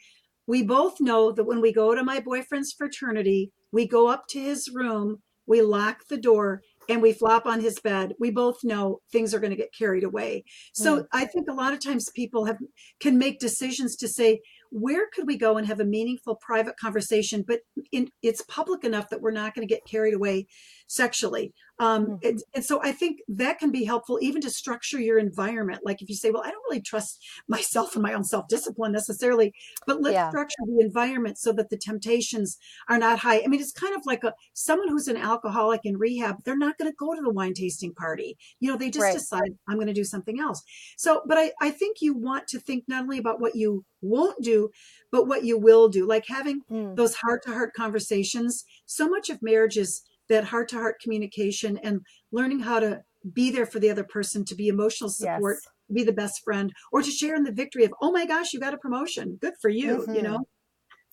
[0.46, 4.40] "We both know that when we go to my boyfriend's fraternity, we go up to
[4.40, 9.00] his room, we lock the door, and we flop on his bed, we both know
[9.10, 10.44] things are going to get carried away.
[10.74, 11.06] So mm.
[11.12, 12.58] I think a lot of times people have
[13.00, 14.40] can make decisions to say,
[14.70, 17.60] where could we go and have a meaningful private conversation but
[17.92, 20.46] in, it's public enough that we're not going to get carried away
[20.86, 22.28] sexually um, mm-hmm.
[22.28, 26.02] and, and, so i think that can be helpful even to structure your environment like
[26.02, 29.52] if you say well i don't really trust myself and my own self-discipline necessarily
[29.86, 30.28] but let's yeah.
[30.28, 34.02] structure the environment so that the temptations are not high i mean it's kind of
[34.06, 37.30] like a someone who's an alcoholic in rehab they're not going to go to the
[37.30, 39.14] wine tasting party you know they just right.
[39.14, 40.62] decide i'm going to do something else
[40.96, 44.42] so but I, I think you want to think not only about what you won't
[44.42, 44.70] do,
[45.10, 46.06] but what you will do.
[46.06, 46.96] Like having mm.
[46.96, 48.64] those heart to heart conversations.
[48.84, 53.00] So much of marriage is that heart to heart communication and learning how to
[53.32, 55.72] be there for the other person, to be emotional support, yes.
[55.92, 58.60] be the best friend, or to share in the victory of, oh my gosh, you
[58.60, 59.38] got a promotion.
[59.40, 60.14] Good for you, mm-hmm.
[60.14, 60.40] you know?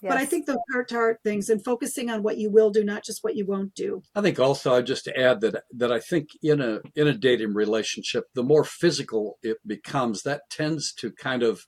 [0.02, 0.14] Yes.
[0.14, 2.86] But I think those heart to heart things and focusing on what you will do,
[2.86, 4.02] not just what you won't do.
[4.16, 7.54] I think also I just add that that I think in a in a dating
[7.54, 11.66] relationship, the more physical it becomes, that tends to kind of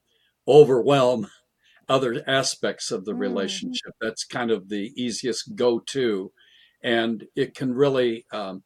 [0.48, 1.28] overwhelm
[1.90, 3.20] other aspects of the mm.
[3.20, 3.92] relationship.
[4.00, 6.32] That's kind of the easiest go to.
[6.84, 8.64] And it can really, um,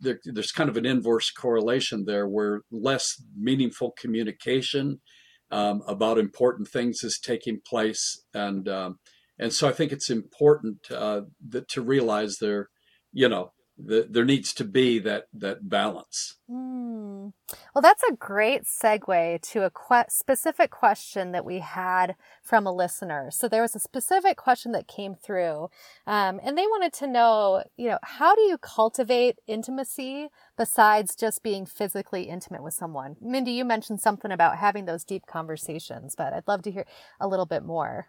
[0.00, 5.00] there, there's kind of an inverse correlation there where less meaningful communication
[5.50, 8.22] um, about important things is taking place.
[8.34, 8.98] And, um,
[9.38, 12.68] and so I think it's important uh, that to realize there,
[13.12, 16.36] you know, the, there needs to be that that balance.
[16.48, 17.32] Mm.
[17.74, 22.72] Well, that's a great segue to a que- specific question that we had from a
[22.72, 23.30] listener.
[23.30, 25.70] So there was a specific question that came through,
[26.06, 31.42] um, and they wanted to know, you know, how do you cultivate intimacy besides just
[31.42, 33.16] being physically intimate with someone?
[33.20, 36.86] Mindy, you mentioned something about having those deep conversations, but I'd love to hear
[37.20, 38.08] a little bit more.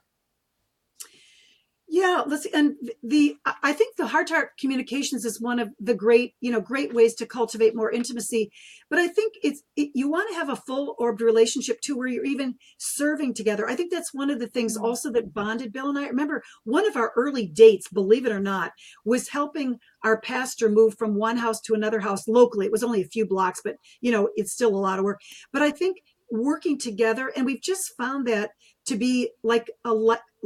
[1.87, 5.93] Yeah, let's and the I think the heart to heart communications is one of the
[5.93, 8.49] great you know great ways to cultivate more intimacy.
[8.89, 12.07] But I think it's it, you want to have a full orbed relationship too, where
[12.07, 13.69] you're even serving together.
[13.69, 14.85] I think that's one of the things mm-hmm.
[14.85, 16.07] also that bonded Bill and I.
[16.07, 18.71] Remember one of our early dates, believe it or not,
[19.05, 22.65] was helping our pastor move from one house to another house locally.
[22.65, 25.19] It was only a few blocks, but you know it's still a lot of work.
[25.53, 25.97] But I think
[26.31, 28.51] working together, and we've just found that
[28.87, 29.93] to be like a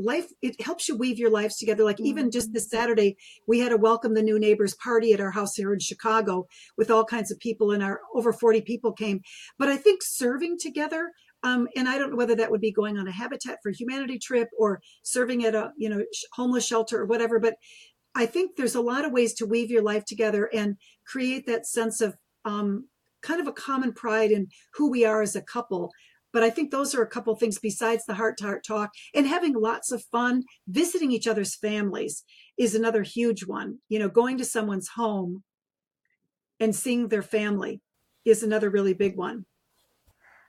[0.04, 2.78] life it helps you weave your lives together like even just this mm-hmm.
[2.78, 6.46] saturday we had a welcome the new neighbors party at our house here in chicago
[6.78, 9.22] with all kinds of people and our over 40 people came
[9.58, 11.12] but i think serving together
[11.44, 14.20] um, and i don't know whether that would be going on a habitat for humanity
[14.20, 17.56] trip or serving at a you know homeless shelter or whatever but
[18.16, 21.66] i think there's a lot of ways to weave your life together and create that
[21.66, 22.88] sense of um,
[23.22, 25.92] kind of a common pride in who we are as a couple
[26.32, 29.28] but I think those are a couple things besides the heart to heart talk and
[29.28, 30.44] having lots of fun.
[30.68, 32.24] Visiting each other's families
[32.58, 33.80] is another huge one.
[33.90, 35.44] You know, going to someone's home
[36.60, 37.82] and seeing their family
[38.26, 39.46] is another really big one.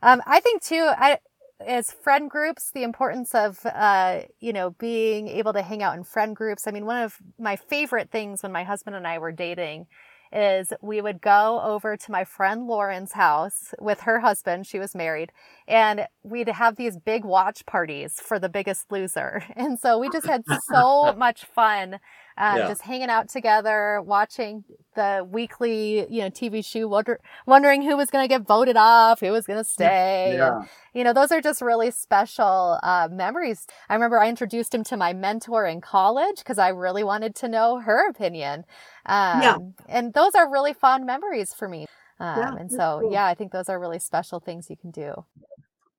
[0.02, 1.18] Um, I think too, I,
[1.66, 6.04] as friend groups, the importance of, uh, you know, being able to hang out in
[6.04, 6.66] friend groups.
[6.66, 9.86] I mean, one of my favorite things when my husband and I were dating
[10.32, 14.66] is we would go over to my friend Lauren's house with her husband.
[14.66, 15.32] She was married
[15.66, 19.42] and we'd have these big watch parties for the biggest loser.
[19.60, 22.00] And so we just had so much fun
[22.36, 22.68] um, yeah.
[22.68, 24.64] just hanging out together, watching
[24.94, 29.20] the weekly, you know, TV show, wonder, wondering who was going to get voted off,
[29.20, 30.34] who was going to stay.
[30.36, 30.58] Yeah.
[30.58, 33.66] And, you know, those are just really special uh, memories.
[33.88, 37.48] I remember I introduced him to my mentor in college because I really wanted to
[37.48, 38.64] know her opinion.
[39.06, 39.56] Um, yeah.
[39.88, 41.86] And those are really fond memories for me.
[42.18, 43.12] Um, yeah, and so, cool.
[43.12, 45.24] yeah, I think those are really special things you can do.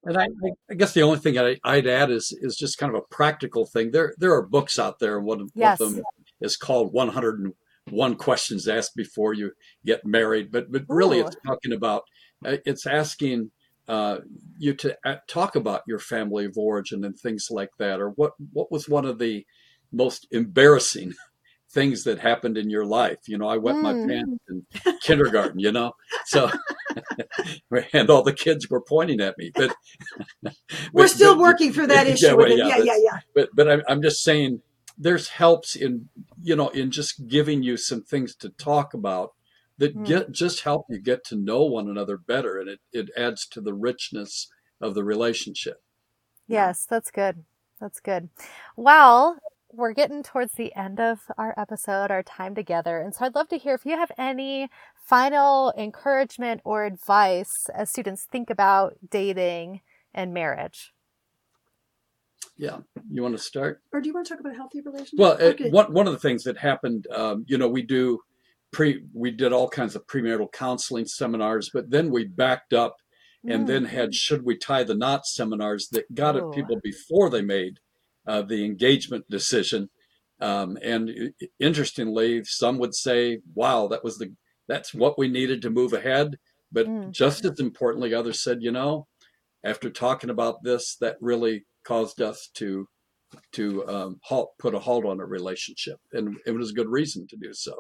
[0.04, 0.28] And I,
[0.70, 3.66] I, guess the only thing I, would add is is just kind of a practical
[3.68, 3.92] thing.
[3.92, 5.80] There there are books out there, and one, yes.
[5.80, 6.04] one of them
[6.42, 9.52] is called 101 Questions Asked Before You
[9.86, 10.52] Get Married.
[10.52, 11.28] But but really, Ooh.
[11.28, 12.04] it's talking about
[12.46, 13.52] uh, it's asking
[13.88, 14.20] uh,
[14.58, 18.34] you to uh, talk about your family of origin and things like that, or what
[18.54, 19.46] what was one of the
[19.92, 21.14] most embarrassing
[21.72, 23.20] things that happened in your life.
[23.28, 23.82] You know, I wet mm.
[23.82, 24.66] my pants in
[25.02, 25.60] kindergarten.
[25.60, 25.94] You know,
[26.26, 26.50] so
[27.94, 29.52] and all the kids were pointing at me.
[29.54, 29.76] But
[30.94, 32.38] we're but- still but- working through that yeah, issue.
[32.38, 33.20] well, yeah, yeah, yeah, yeah.
[33.36, 34.62] but but I'm, I'm just saying
[35.02, 36.10] there's helps in
[36.42, 39.32] you know in just giving you some things to talk about
[39.78, 40.04] that Mm.
[40.04, 43.62] get just help you get to know one another better and it, it adds to
[43.62, 44.48] the richness
[44.82, 45.84] of the relationship
[46.48, 47.46] Yes, that's good.
[47.80, 48.30] That's good.
[48.76, 49.38] Well,
[49.72, 53.00] we're getting towards the end of our episode, our time together.
[53.00, 57.90] And so I'd love to hear if you have any final encouragement or advice as
[57.90, 59.82] students think about dating
[60.14, 60.94] and marriage.
[62.58, 62.78] Yeah
[63.10, 65.14] you want to start Or do you want to talk about healthy relationships?
[65.18, 65.70] well Okay.
[65.70, 68.20] one, one of the things that happened um, you know we do
[68.72, 72.96] pre we did all kinds of premarital counseling seminars but then we backed up
[73.48, 73.68] and Mm.
[73.68, 76.40] then had should we tie the knot seminars that got Oh.
[76.40, 77.80] at people before they made
[78.28, 79.90] uh, the engagement decision
[80.40, 81.10] um, and
[81.60, 84.34] interestingly some would say wow that was the
[84.68, 86.38] that's what we needed to move ahead
[86.72, 87.12] but Mm.
[87.12, 89.08] just as importantly others said you know
[89.64, 92.86] after talking about this that really caused us to
[93.54, 97.26] to um, halt, put a halt on a relationship and it was a good reason
[97.28, 97.74] to do so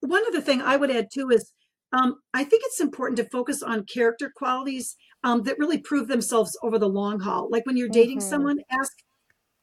[0.00, 1.52] one other thing I would add too is
[1.92, 6.56] um, I think it's important to focus on character qualities um, that really prove themselves
[6.62, 7.48] over the long haul.
[7.50, 8.22] Like when you're dating Mhm.
[8.28, 8.92] someone, ask,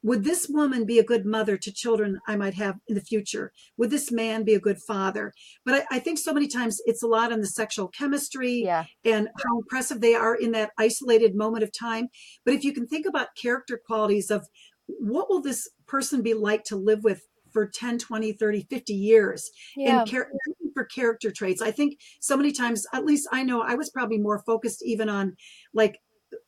[0.04, 3.52] would this woman be a good mother to children I might have in the future?
[3.78, 5.32] Would this man be a good father?
[5.66, 8.86] But I, I think so many times it's a lot on the sexual chemistry Yeah.
[9.06, 12.08] and how impressive they are in that isolated moment of time.
[12.46, 14.48] But if you can think about character qualities of
[14.88, 17.22] what will this person be like to live with
[17.54, 19.52] for 10, 20, 30, 50 years?
[19.76, 20.00] Yeah.
[20.00, 20.30] and char-
[20.74, 21.62] for character traits.
[21.62, 25.10] I think so many times, at least I know I was probably more focused even
[25.10, 25.36] on
[25.74, 26.00] like,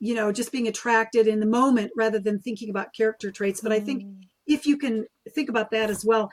[0.04, 3.62] you know, just being attracted in the moment rather than thinking about character traits.
[3.62, 4.24] But I think Mm.
[4.46, 6.30] if you can think about that as well,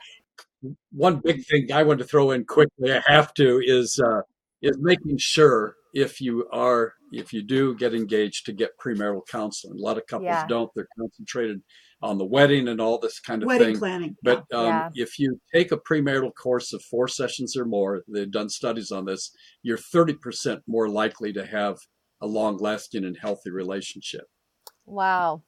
[0.91, 4.21] one big thing I want to throw in quickly, I have to, is uh,
[4.61, 9.77] is making sure if you are if you do get engaged to get premarital counseling.
[9.79, 10.45] A lot of couples Yeah.
[10.47, 11.61] don't; they're concentrated
[12.01, 13.77] on the wedding and all this kind of wedding thing.
[13.79, 14.15] planning.
[14.21, 14.89] But um, Yeah.
[14.95, 19.05] if you take a premarital course of four sessions or more, they've done studies on
[19.05, 19.31] this.
[19.63, 21.77] You're 30% more likely to have
[22.21, 24.27] a long-lasting and healthy relationship.
[24.85, 25.43] Wow.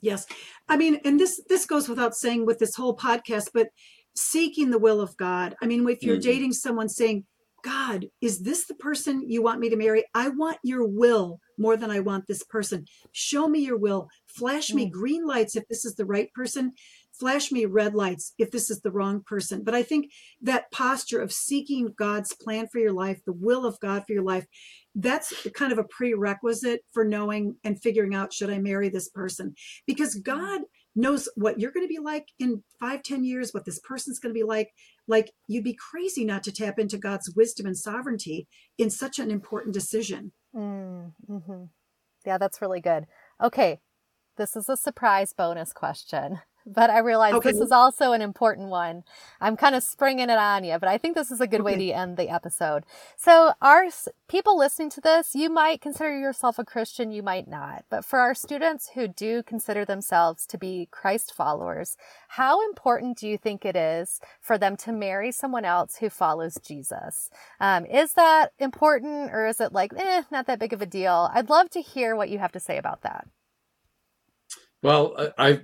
[0.00, 0.26] Yes.
[0.68, 3.68] I mean, and this this goes without saying with this whole podcast, but
[4.16, 5.54] seeking the will of God.
[5.60, 6.22] I mean, if you're Mhm.
[6.22, 7.26] dating someone saying,
[7.62, 10.04] God, is this the person you want me to marry?
[10.14, 12.86] I want your will more than I want this person.
[13.12, 14.08] Show me your will.
[14.26, 14.90] Flash me Mm.
[14.90, 16.72] green lights if this is the right person.
[17.20, 19.62] Flash me red lights if this is the wrong person.
[19.62, 23.78] But I think that posture of seeking God's plan for your life, the will of
[23.78, 24.46] God for your life,
[24.94, 29.54] that's kind of a prerequisite for knowing and figuring out should I marry this person?
[29.86, 30.62] Because God
[30.96, 34.34] knows what you're going to be like in five, ten years, what this person's going
[34.34, 34.70] to be like.
[35.06, 39.30] Like you'd be crazy not to tap into God's wisdom and sovereignty in such an
[39.30, 40.32] important decision.
[40.54, 41.64] Mm, hmm
[42.26, 43.06] Yeah, that's really good.
[43.42, 43.80] Okay,
[44.36, 47.50] this is a surprise bonus question, but I realize Okay.
[47.52, 49.04] this is also an important one.
[49.40, 51.76] I'm kind of springing it on you, but I think this is a good way
[51.76, 52.84] to end the episode.
[53.16, 53.84] So, our
[54.28, 57.84] people listening to this, you might consider yourself a Christian, you might not.
[57.90, 61.96] But for our students who do consider themselves to be Christ followers,
[62.28, 66.58] how important do you think it is for them to marry someone else who follows
[66.62, 67.30] Jesus?
[67.58, 71.30] Um, is that important or is it like, eh, not that big of a deal?
[71.32, 73.26] I'd love to hear what you have to say about that.
[74.82, 75.60] Well, I,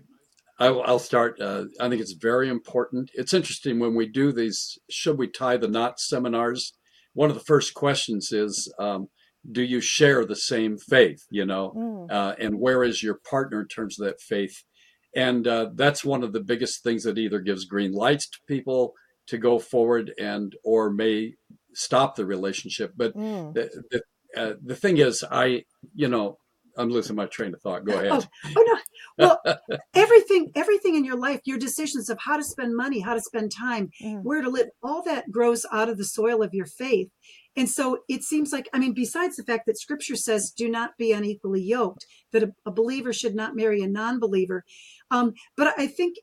[0.59, 1.41] I I'll start.
[1.41, 3.11] Uh, I think it's very important.
[3.15, 6.73] It's interesting when we do these "Should we tie the knot?" seminars.
[7.13, 9.09] One of the first questions is, um,
[9.51, 13.61] "Do you share the same faith?" You know, Mm, uh, and where is your partner
[13.61, 14.65] in terms of that faith?
[15.15, 18.95] And uh, that's one of the biggest things that either gives green lights to people
[19.29, 21.35] to go forward and or may
[21.75, 22.93] stop the relationship.
[22.97, 23.53] But mm.
[23.55, 24.03] the the,
[24.41, 25.65] uh, the thing is, I
[25.95, 26.39] you know
[26.77, 27.85] I'm losing my train of thought.
[27.85, 28.11] Go ahead.
[28.13, 28.25] Oh,
[28.57, 28.79] oh no.
[29.19, 29.41] Well,
[29.95, 33.53] everything, everything in your life, your decisions of how to spend money, how to spend
[33.53, 34.23] time, Mm.
[34.23, 37.09] where to live, all that grows out of the soil of your faith.
[37.57, 40.91] And so it seems like, I mean, besides the fact that scripture says, do not
[40.99, 44.63] be unequally yoked, that a, a believer should not marry a non believer.
[45.11, 46.17] Um, but I think,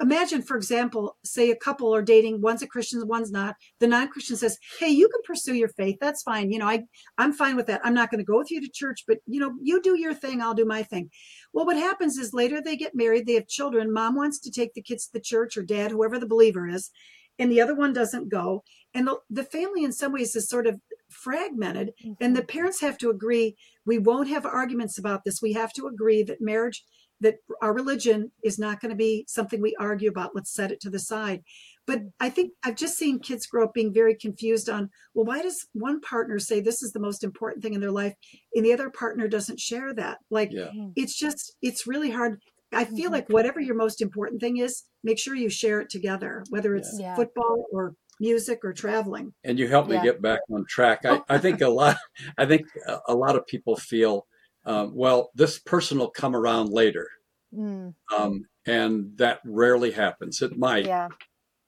[0.00, 3.56] imagine, for example, say a couple are dating, one's a Christian, one's not.
[3.80, 5.96] The non Christian says, hey, you can pursue your faith.
[6.00, 6.50] That's fine.
[6.50, 6.84] You know, I,
[7.18, 7.82] I'm fine with that.
[7.84, 10.14] I'm not going to go with you to church, but, you know, you do your
[10.14, 11.10] thing, I'll do my thing.
[11.52, 13.92] Well, what happens is later they get married, they have children.
[13.92, 16.90] Mom wants to take the kids to the church, or dad, whoever the believer is,
[17.38, 18.64] and the other one doesn't go.
[18.94, 20.80] And the, the family, in some ways, is sort of
[21.10, 21.92] fragmented.
[22.20, 22.46] And the mm-hmm.
[22.46, 25.40] parents have to agree we won't have arguments about this.
[25.40, 26.84] We have to agree that marriage,
[27.20, 30.34] that our religion is not going to be something we argue about.
[30.34, 31.42] Let's set it to the side.
[31.88, 35.40] But I think I've just seen kids grow up being very confused on, well, why
[35.40, 38.12] does one partner say this is the most important thing in their life
[38.54, 40.18] and the other partner doesn't share that?
[40.30, 40.70] Like, Yeah.
[40.96, 42.42] it's just, it's really hard.
[42.72, 43.12] I feel Mhm.
[43.12, 46.94] like whatever your most important thing is, make sure you share it together, whether it's
[47.00, 47.16] Yeah.
[47.16, 49.32] football or music or traveling.
[49.42, 50.02] And you helped me Yeah.
[50.04, 51.06] get back on track.
[51.06, 51.96] I, I think a lot,
[52.36, 54.26] I think a- a lot of people feel,
[54.66, 57.08] um, well, this person will come around later.
[57.54, 60.42] Mm, Um, and that rarely happens.
[60.42, 61.08] It might, yeah.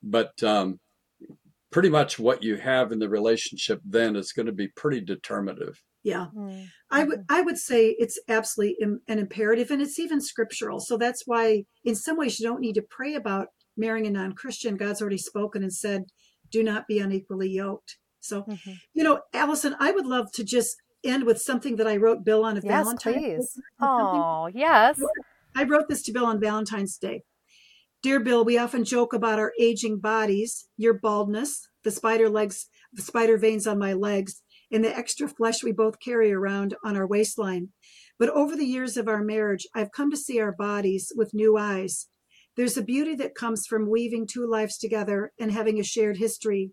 [0.03, 0.78] But um,
[1.70, 5.80] pretty much what you have in the relationship then is going to be pretty determinative.
[6.03, 6.26] Yeah.
[6.34, 10.80] Mm, I would I would say it's absolutely im- an imperative, and it's even scriptural.
[10.80, 14.76] So that's why, in some ways, you don't need to pray about marrying a non-Christian.
[14.76, 16.05] God's already spoken and said,
[16.51, 18.76] "Do not be unequally yoked." So, Mhm.
[18.94, 22.44] you know, Alison, I would love to just end with something that I wrote Bill
[22.44, 23.16] on a Yes, Valentine's.
[23.16, 23.36] Day.
[23.36, 23.61] please.
[23.80, 25.01] Oh, yes.
[25.55, 27.22] I wrote this to Bill on Valentine's Day.
[28.03, 33.03] Dear Bill, we often joke about our aging bodies, your baldness, the spider legs, the
[33.03, 34.42] spider veins on my legs,
[34.72, 37.68] and the extra flesh we both carry around on our waistline.
[38.18, 41.59] But over the years of our marriage, I've come to see our bodies with new
[41.59, 42.09] eyes.
[42.57, 46.70] There's a beauty that comes from weaving two lives together and having a shared history.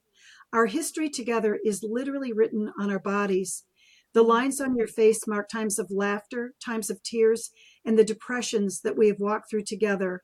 [0.54, 3.66] Our history together is literally written on our bodies.
[4.14, 7.52] The lines on your face mark times of laughter, times of tears,
[7.84, 10.24] and the depressions that we have walked through together.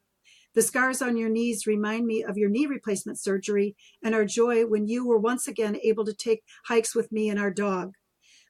[0.55, 4.65] The scars on your knees remind me of your knee replacement surgery and our joy
[4.65, 7.95] when you were once again able to take hikes with me and our dog.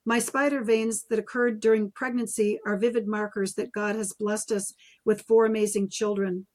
[0.05, 4.73] My spider veins that occurred during pregnancy are vivid markers that God has blessed us
[5.05, 6.45] with four amazing children.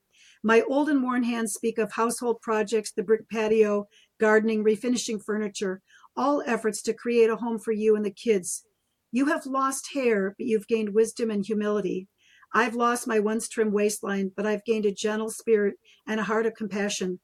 [0.42, 3.88] My old and worn hands speak of household projects, the brick patio,
[4.20, 5.80] gardening, refinishing furniture,
[6.14, 8.64] all efforts to create a home for you and the kids.
[9.12, 12.06] You have lost hair, but you've gained wisdom and humility.
[12.52, 15.76] I've lost my once trim waistline, but I've gained a gentle spirit
[16.06, 17.20] and a heart of compassion.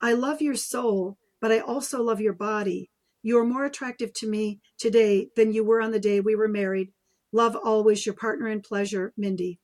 [0.00, 2.90] I love your soul, but I also love your body.
[3.22, 6.48] You are more attractive to me today than you were on the day we were
[6.48, 6.92] married.
[7.32, 9.58] Love always your partner in pleasure, Mindy.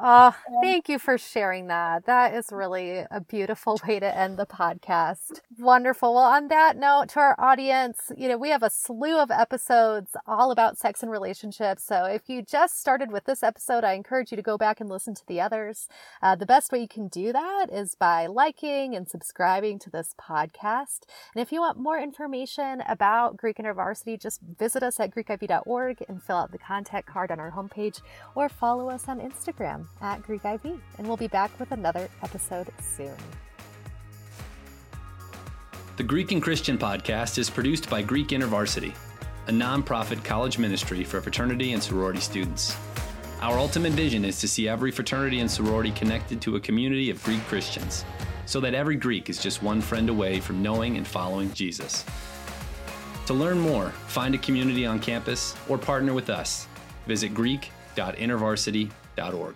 [0.00, 0.32] Oh,
[0.62, 2.06] thank you for sharing that.
[2.06, 5.40] That is really a beautiful way to end the podcast.
[5.58, 6.14] Wonderful.
[6.14, 10.12] Well, on that note, to our audience, you know, we have a slew of episodes
[10.24, 11.82] all about sex and relationships.
[11.82, 14.88] So if you just started with this episode, I encourage you to go back and
[14.88, 15.88] listen to the others.
[16.22, 20.14] Uh, the best way you can do that is by liking and subscribing to this
[20.20, 21.00] podcast.
[21.34, 26.22] And if you want more information about Greek InterVarsity, just visit us at greekiv.org and
[26.22, 28.00] fill out the contact card on our homepage
[28.36, 29.18] or follow us on
[30.00, 30.64] At Greek IV.
[30.98, 33.16] And we'll be back with another episode soon.
[35.96, 38.94] The Greek and Christian podcast is produced by Greek InterVarsity,
[39.48, 42.76] a nonprofit college ministry for fraternity and sorority students.
[43.40, 47.20] Our ultimate vision is to see every fraternity and sorority connected to a community of
[47.24, 48.04] Greek Christians,
[48.46, 52.04] so that every Greek is just one friend away from knowing and following Jesus.
[53.26, 56.68] To learn more, find a community on campus, or partner with us,
[57.06, 59.54] visit greek.intervarsity.org.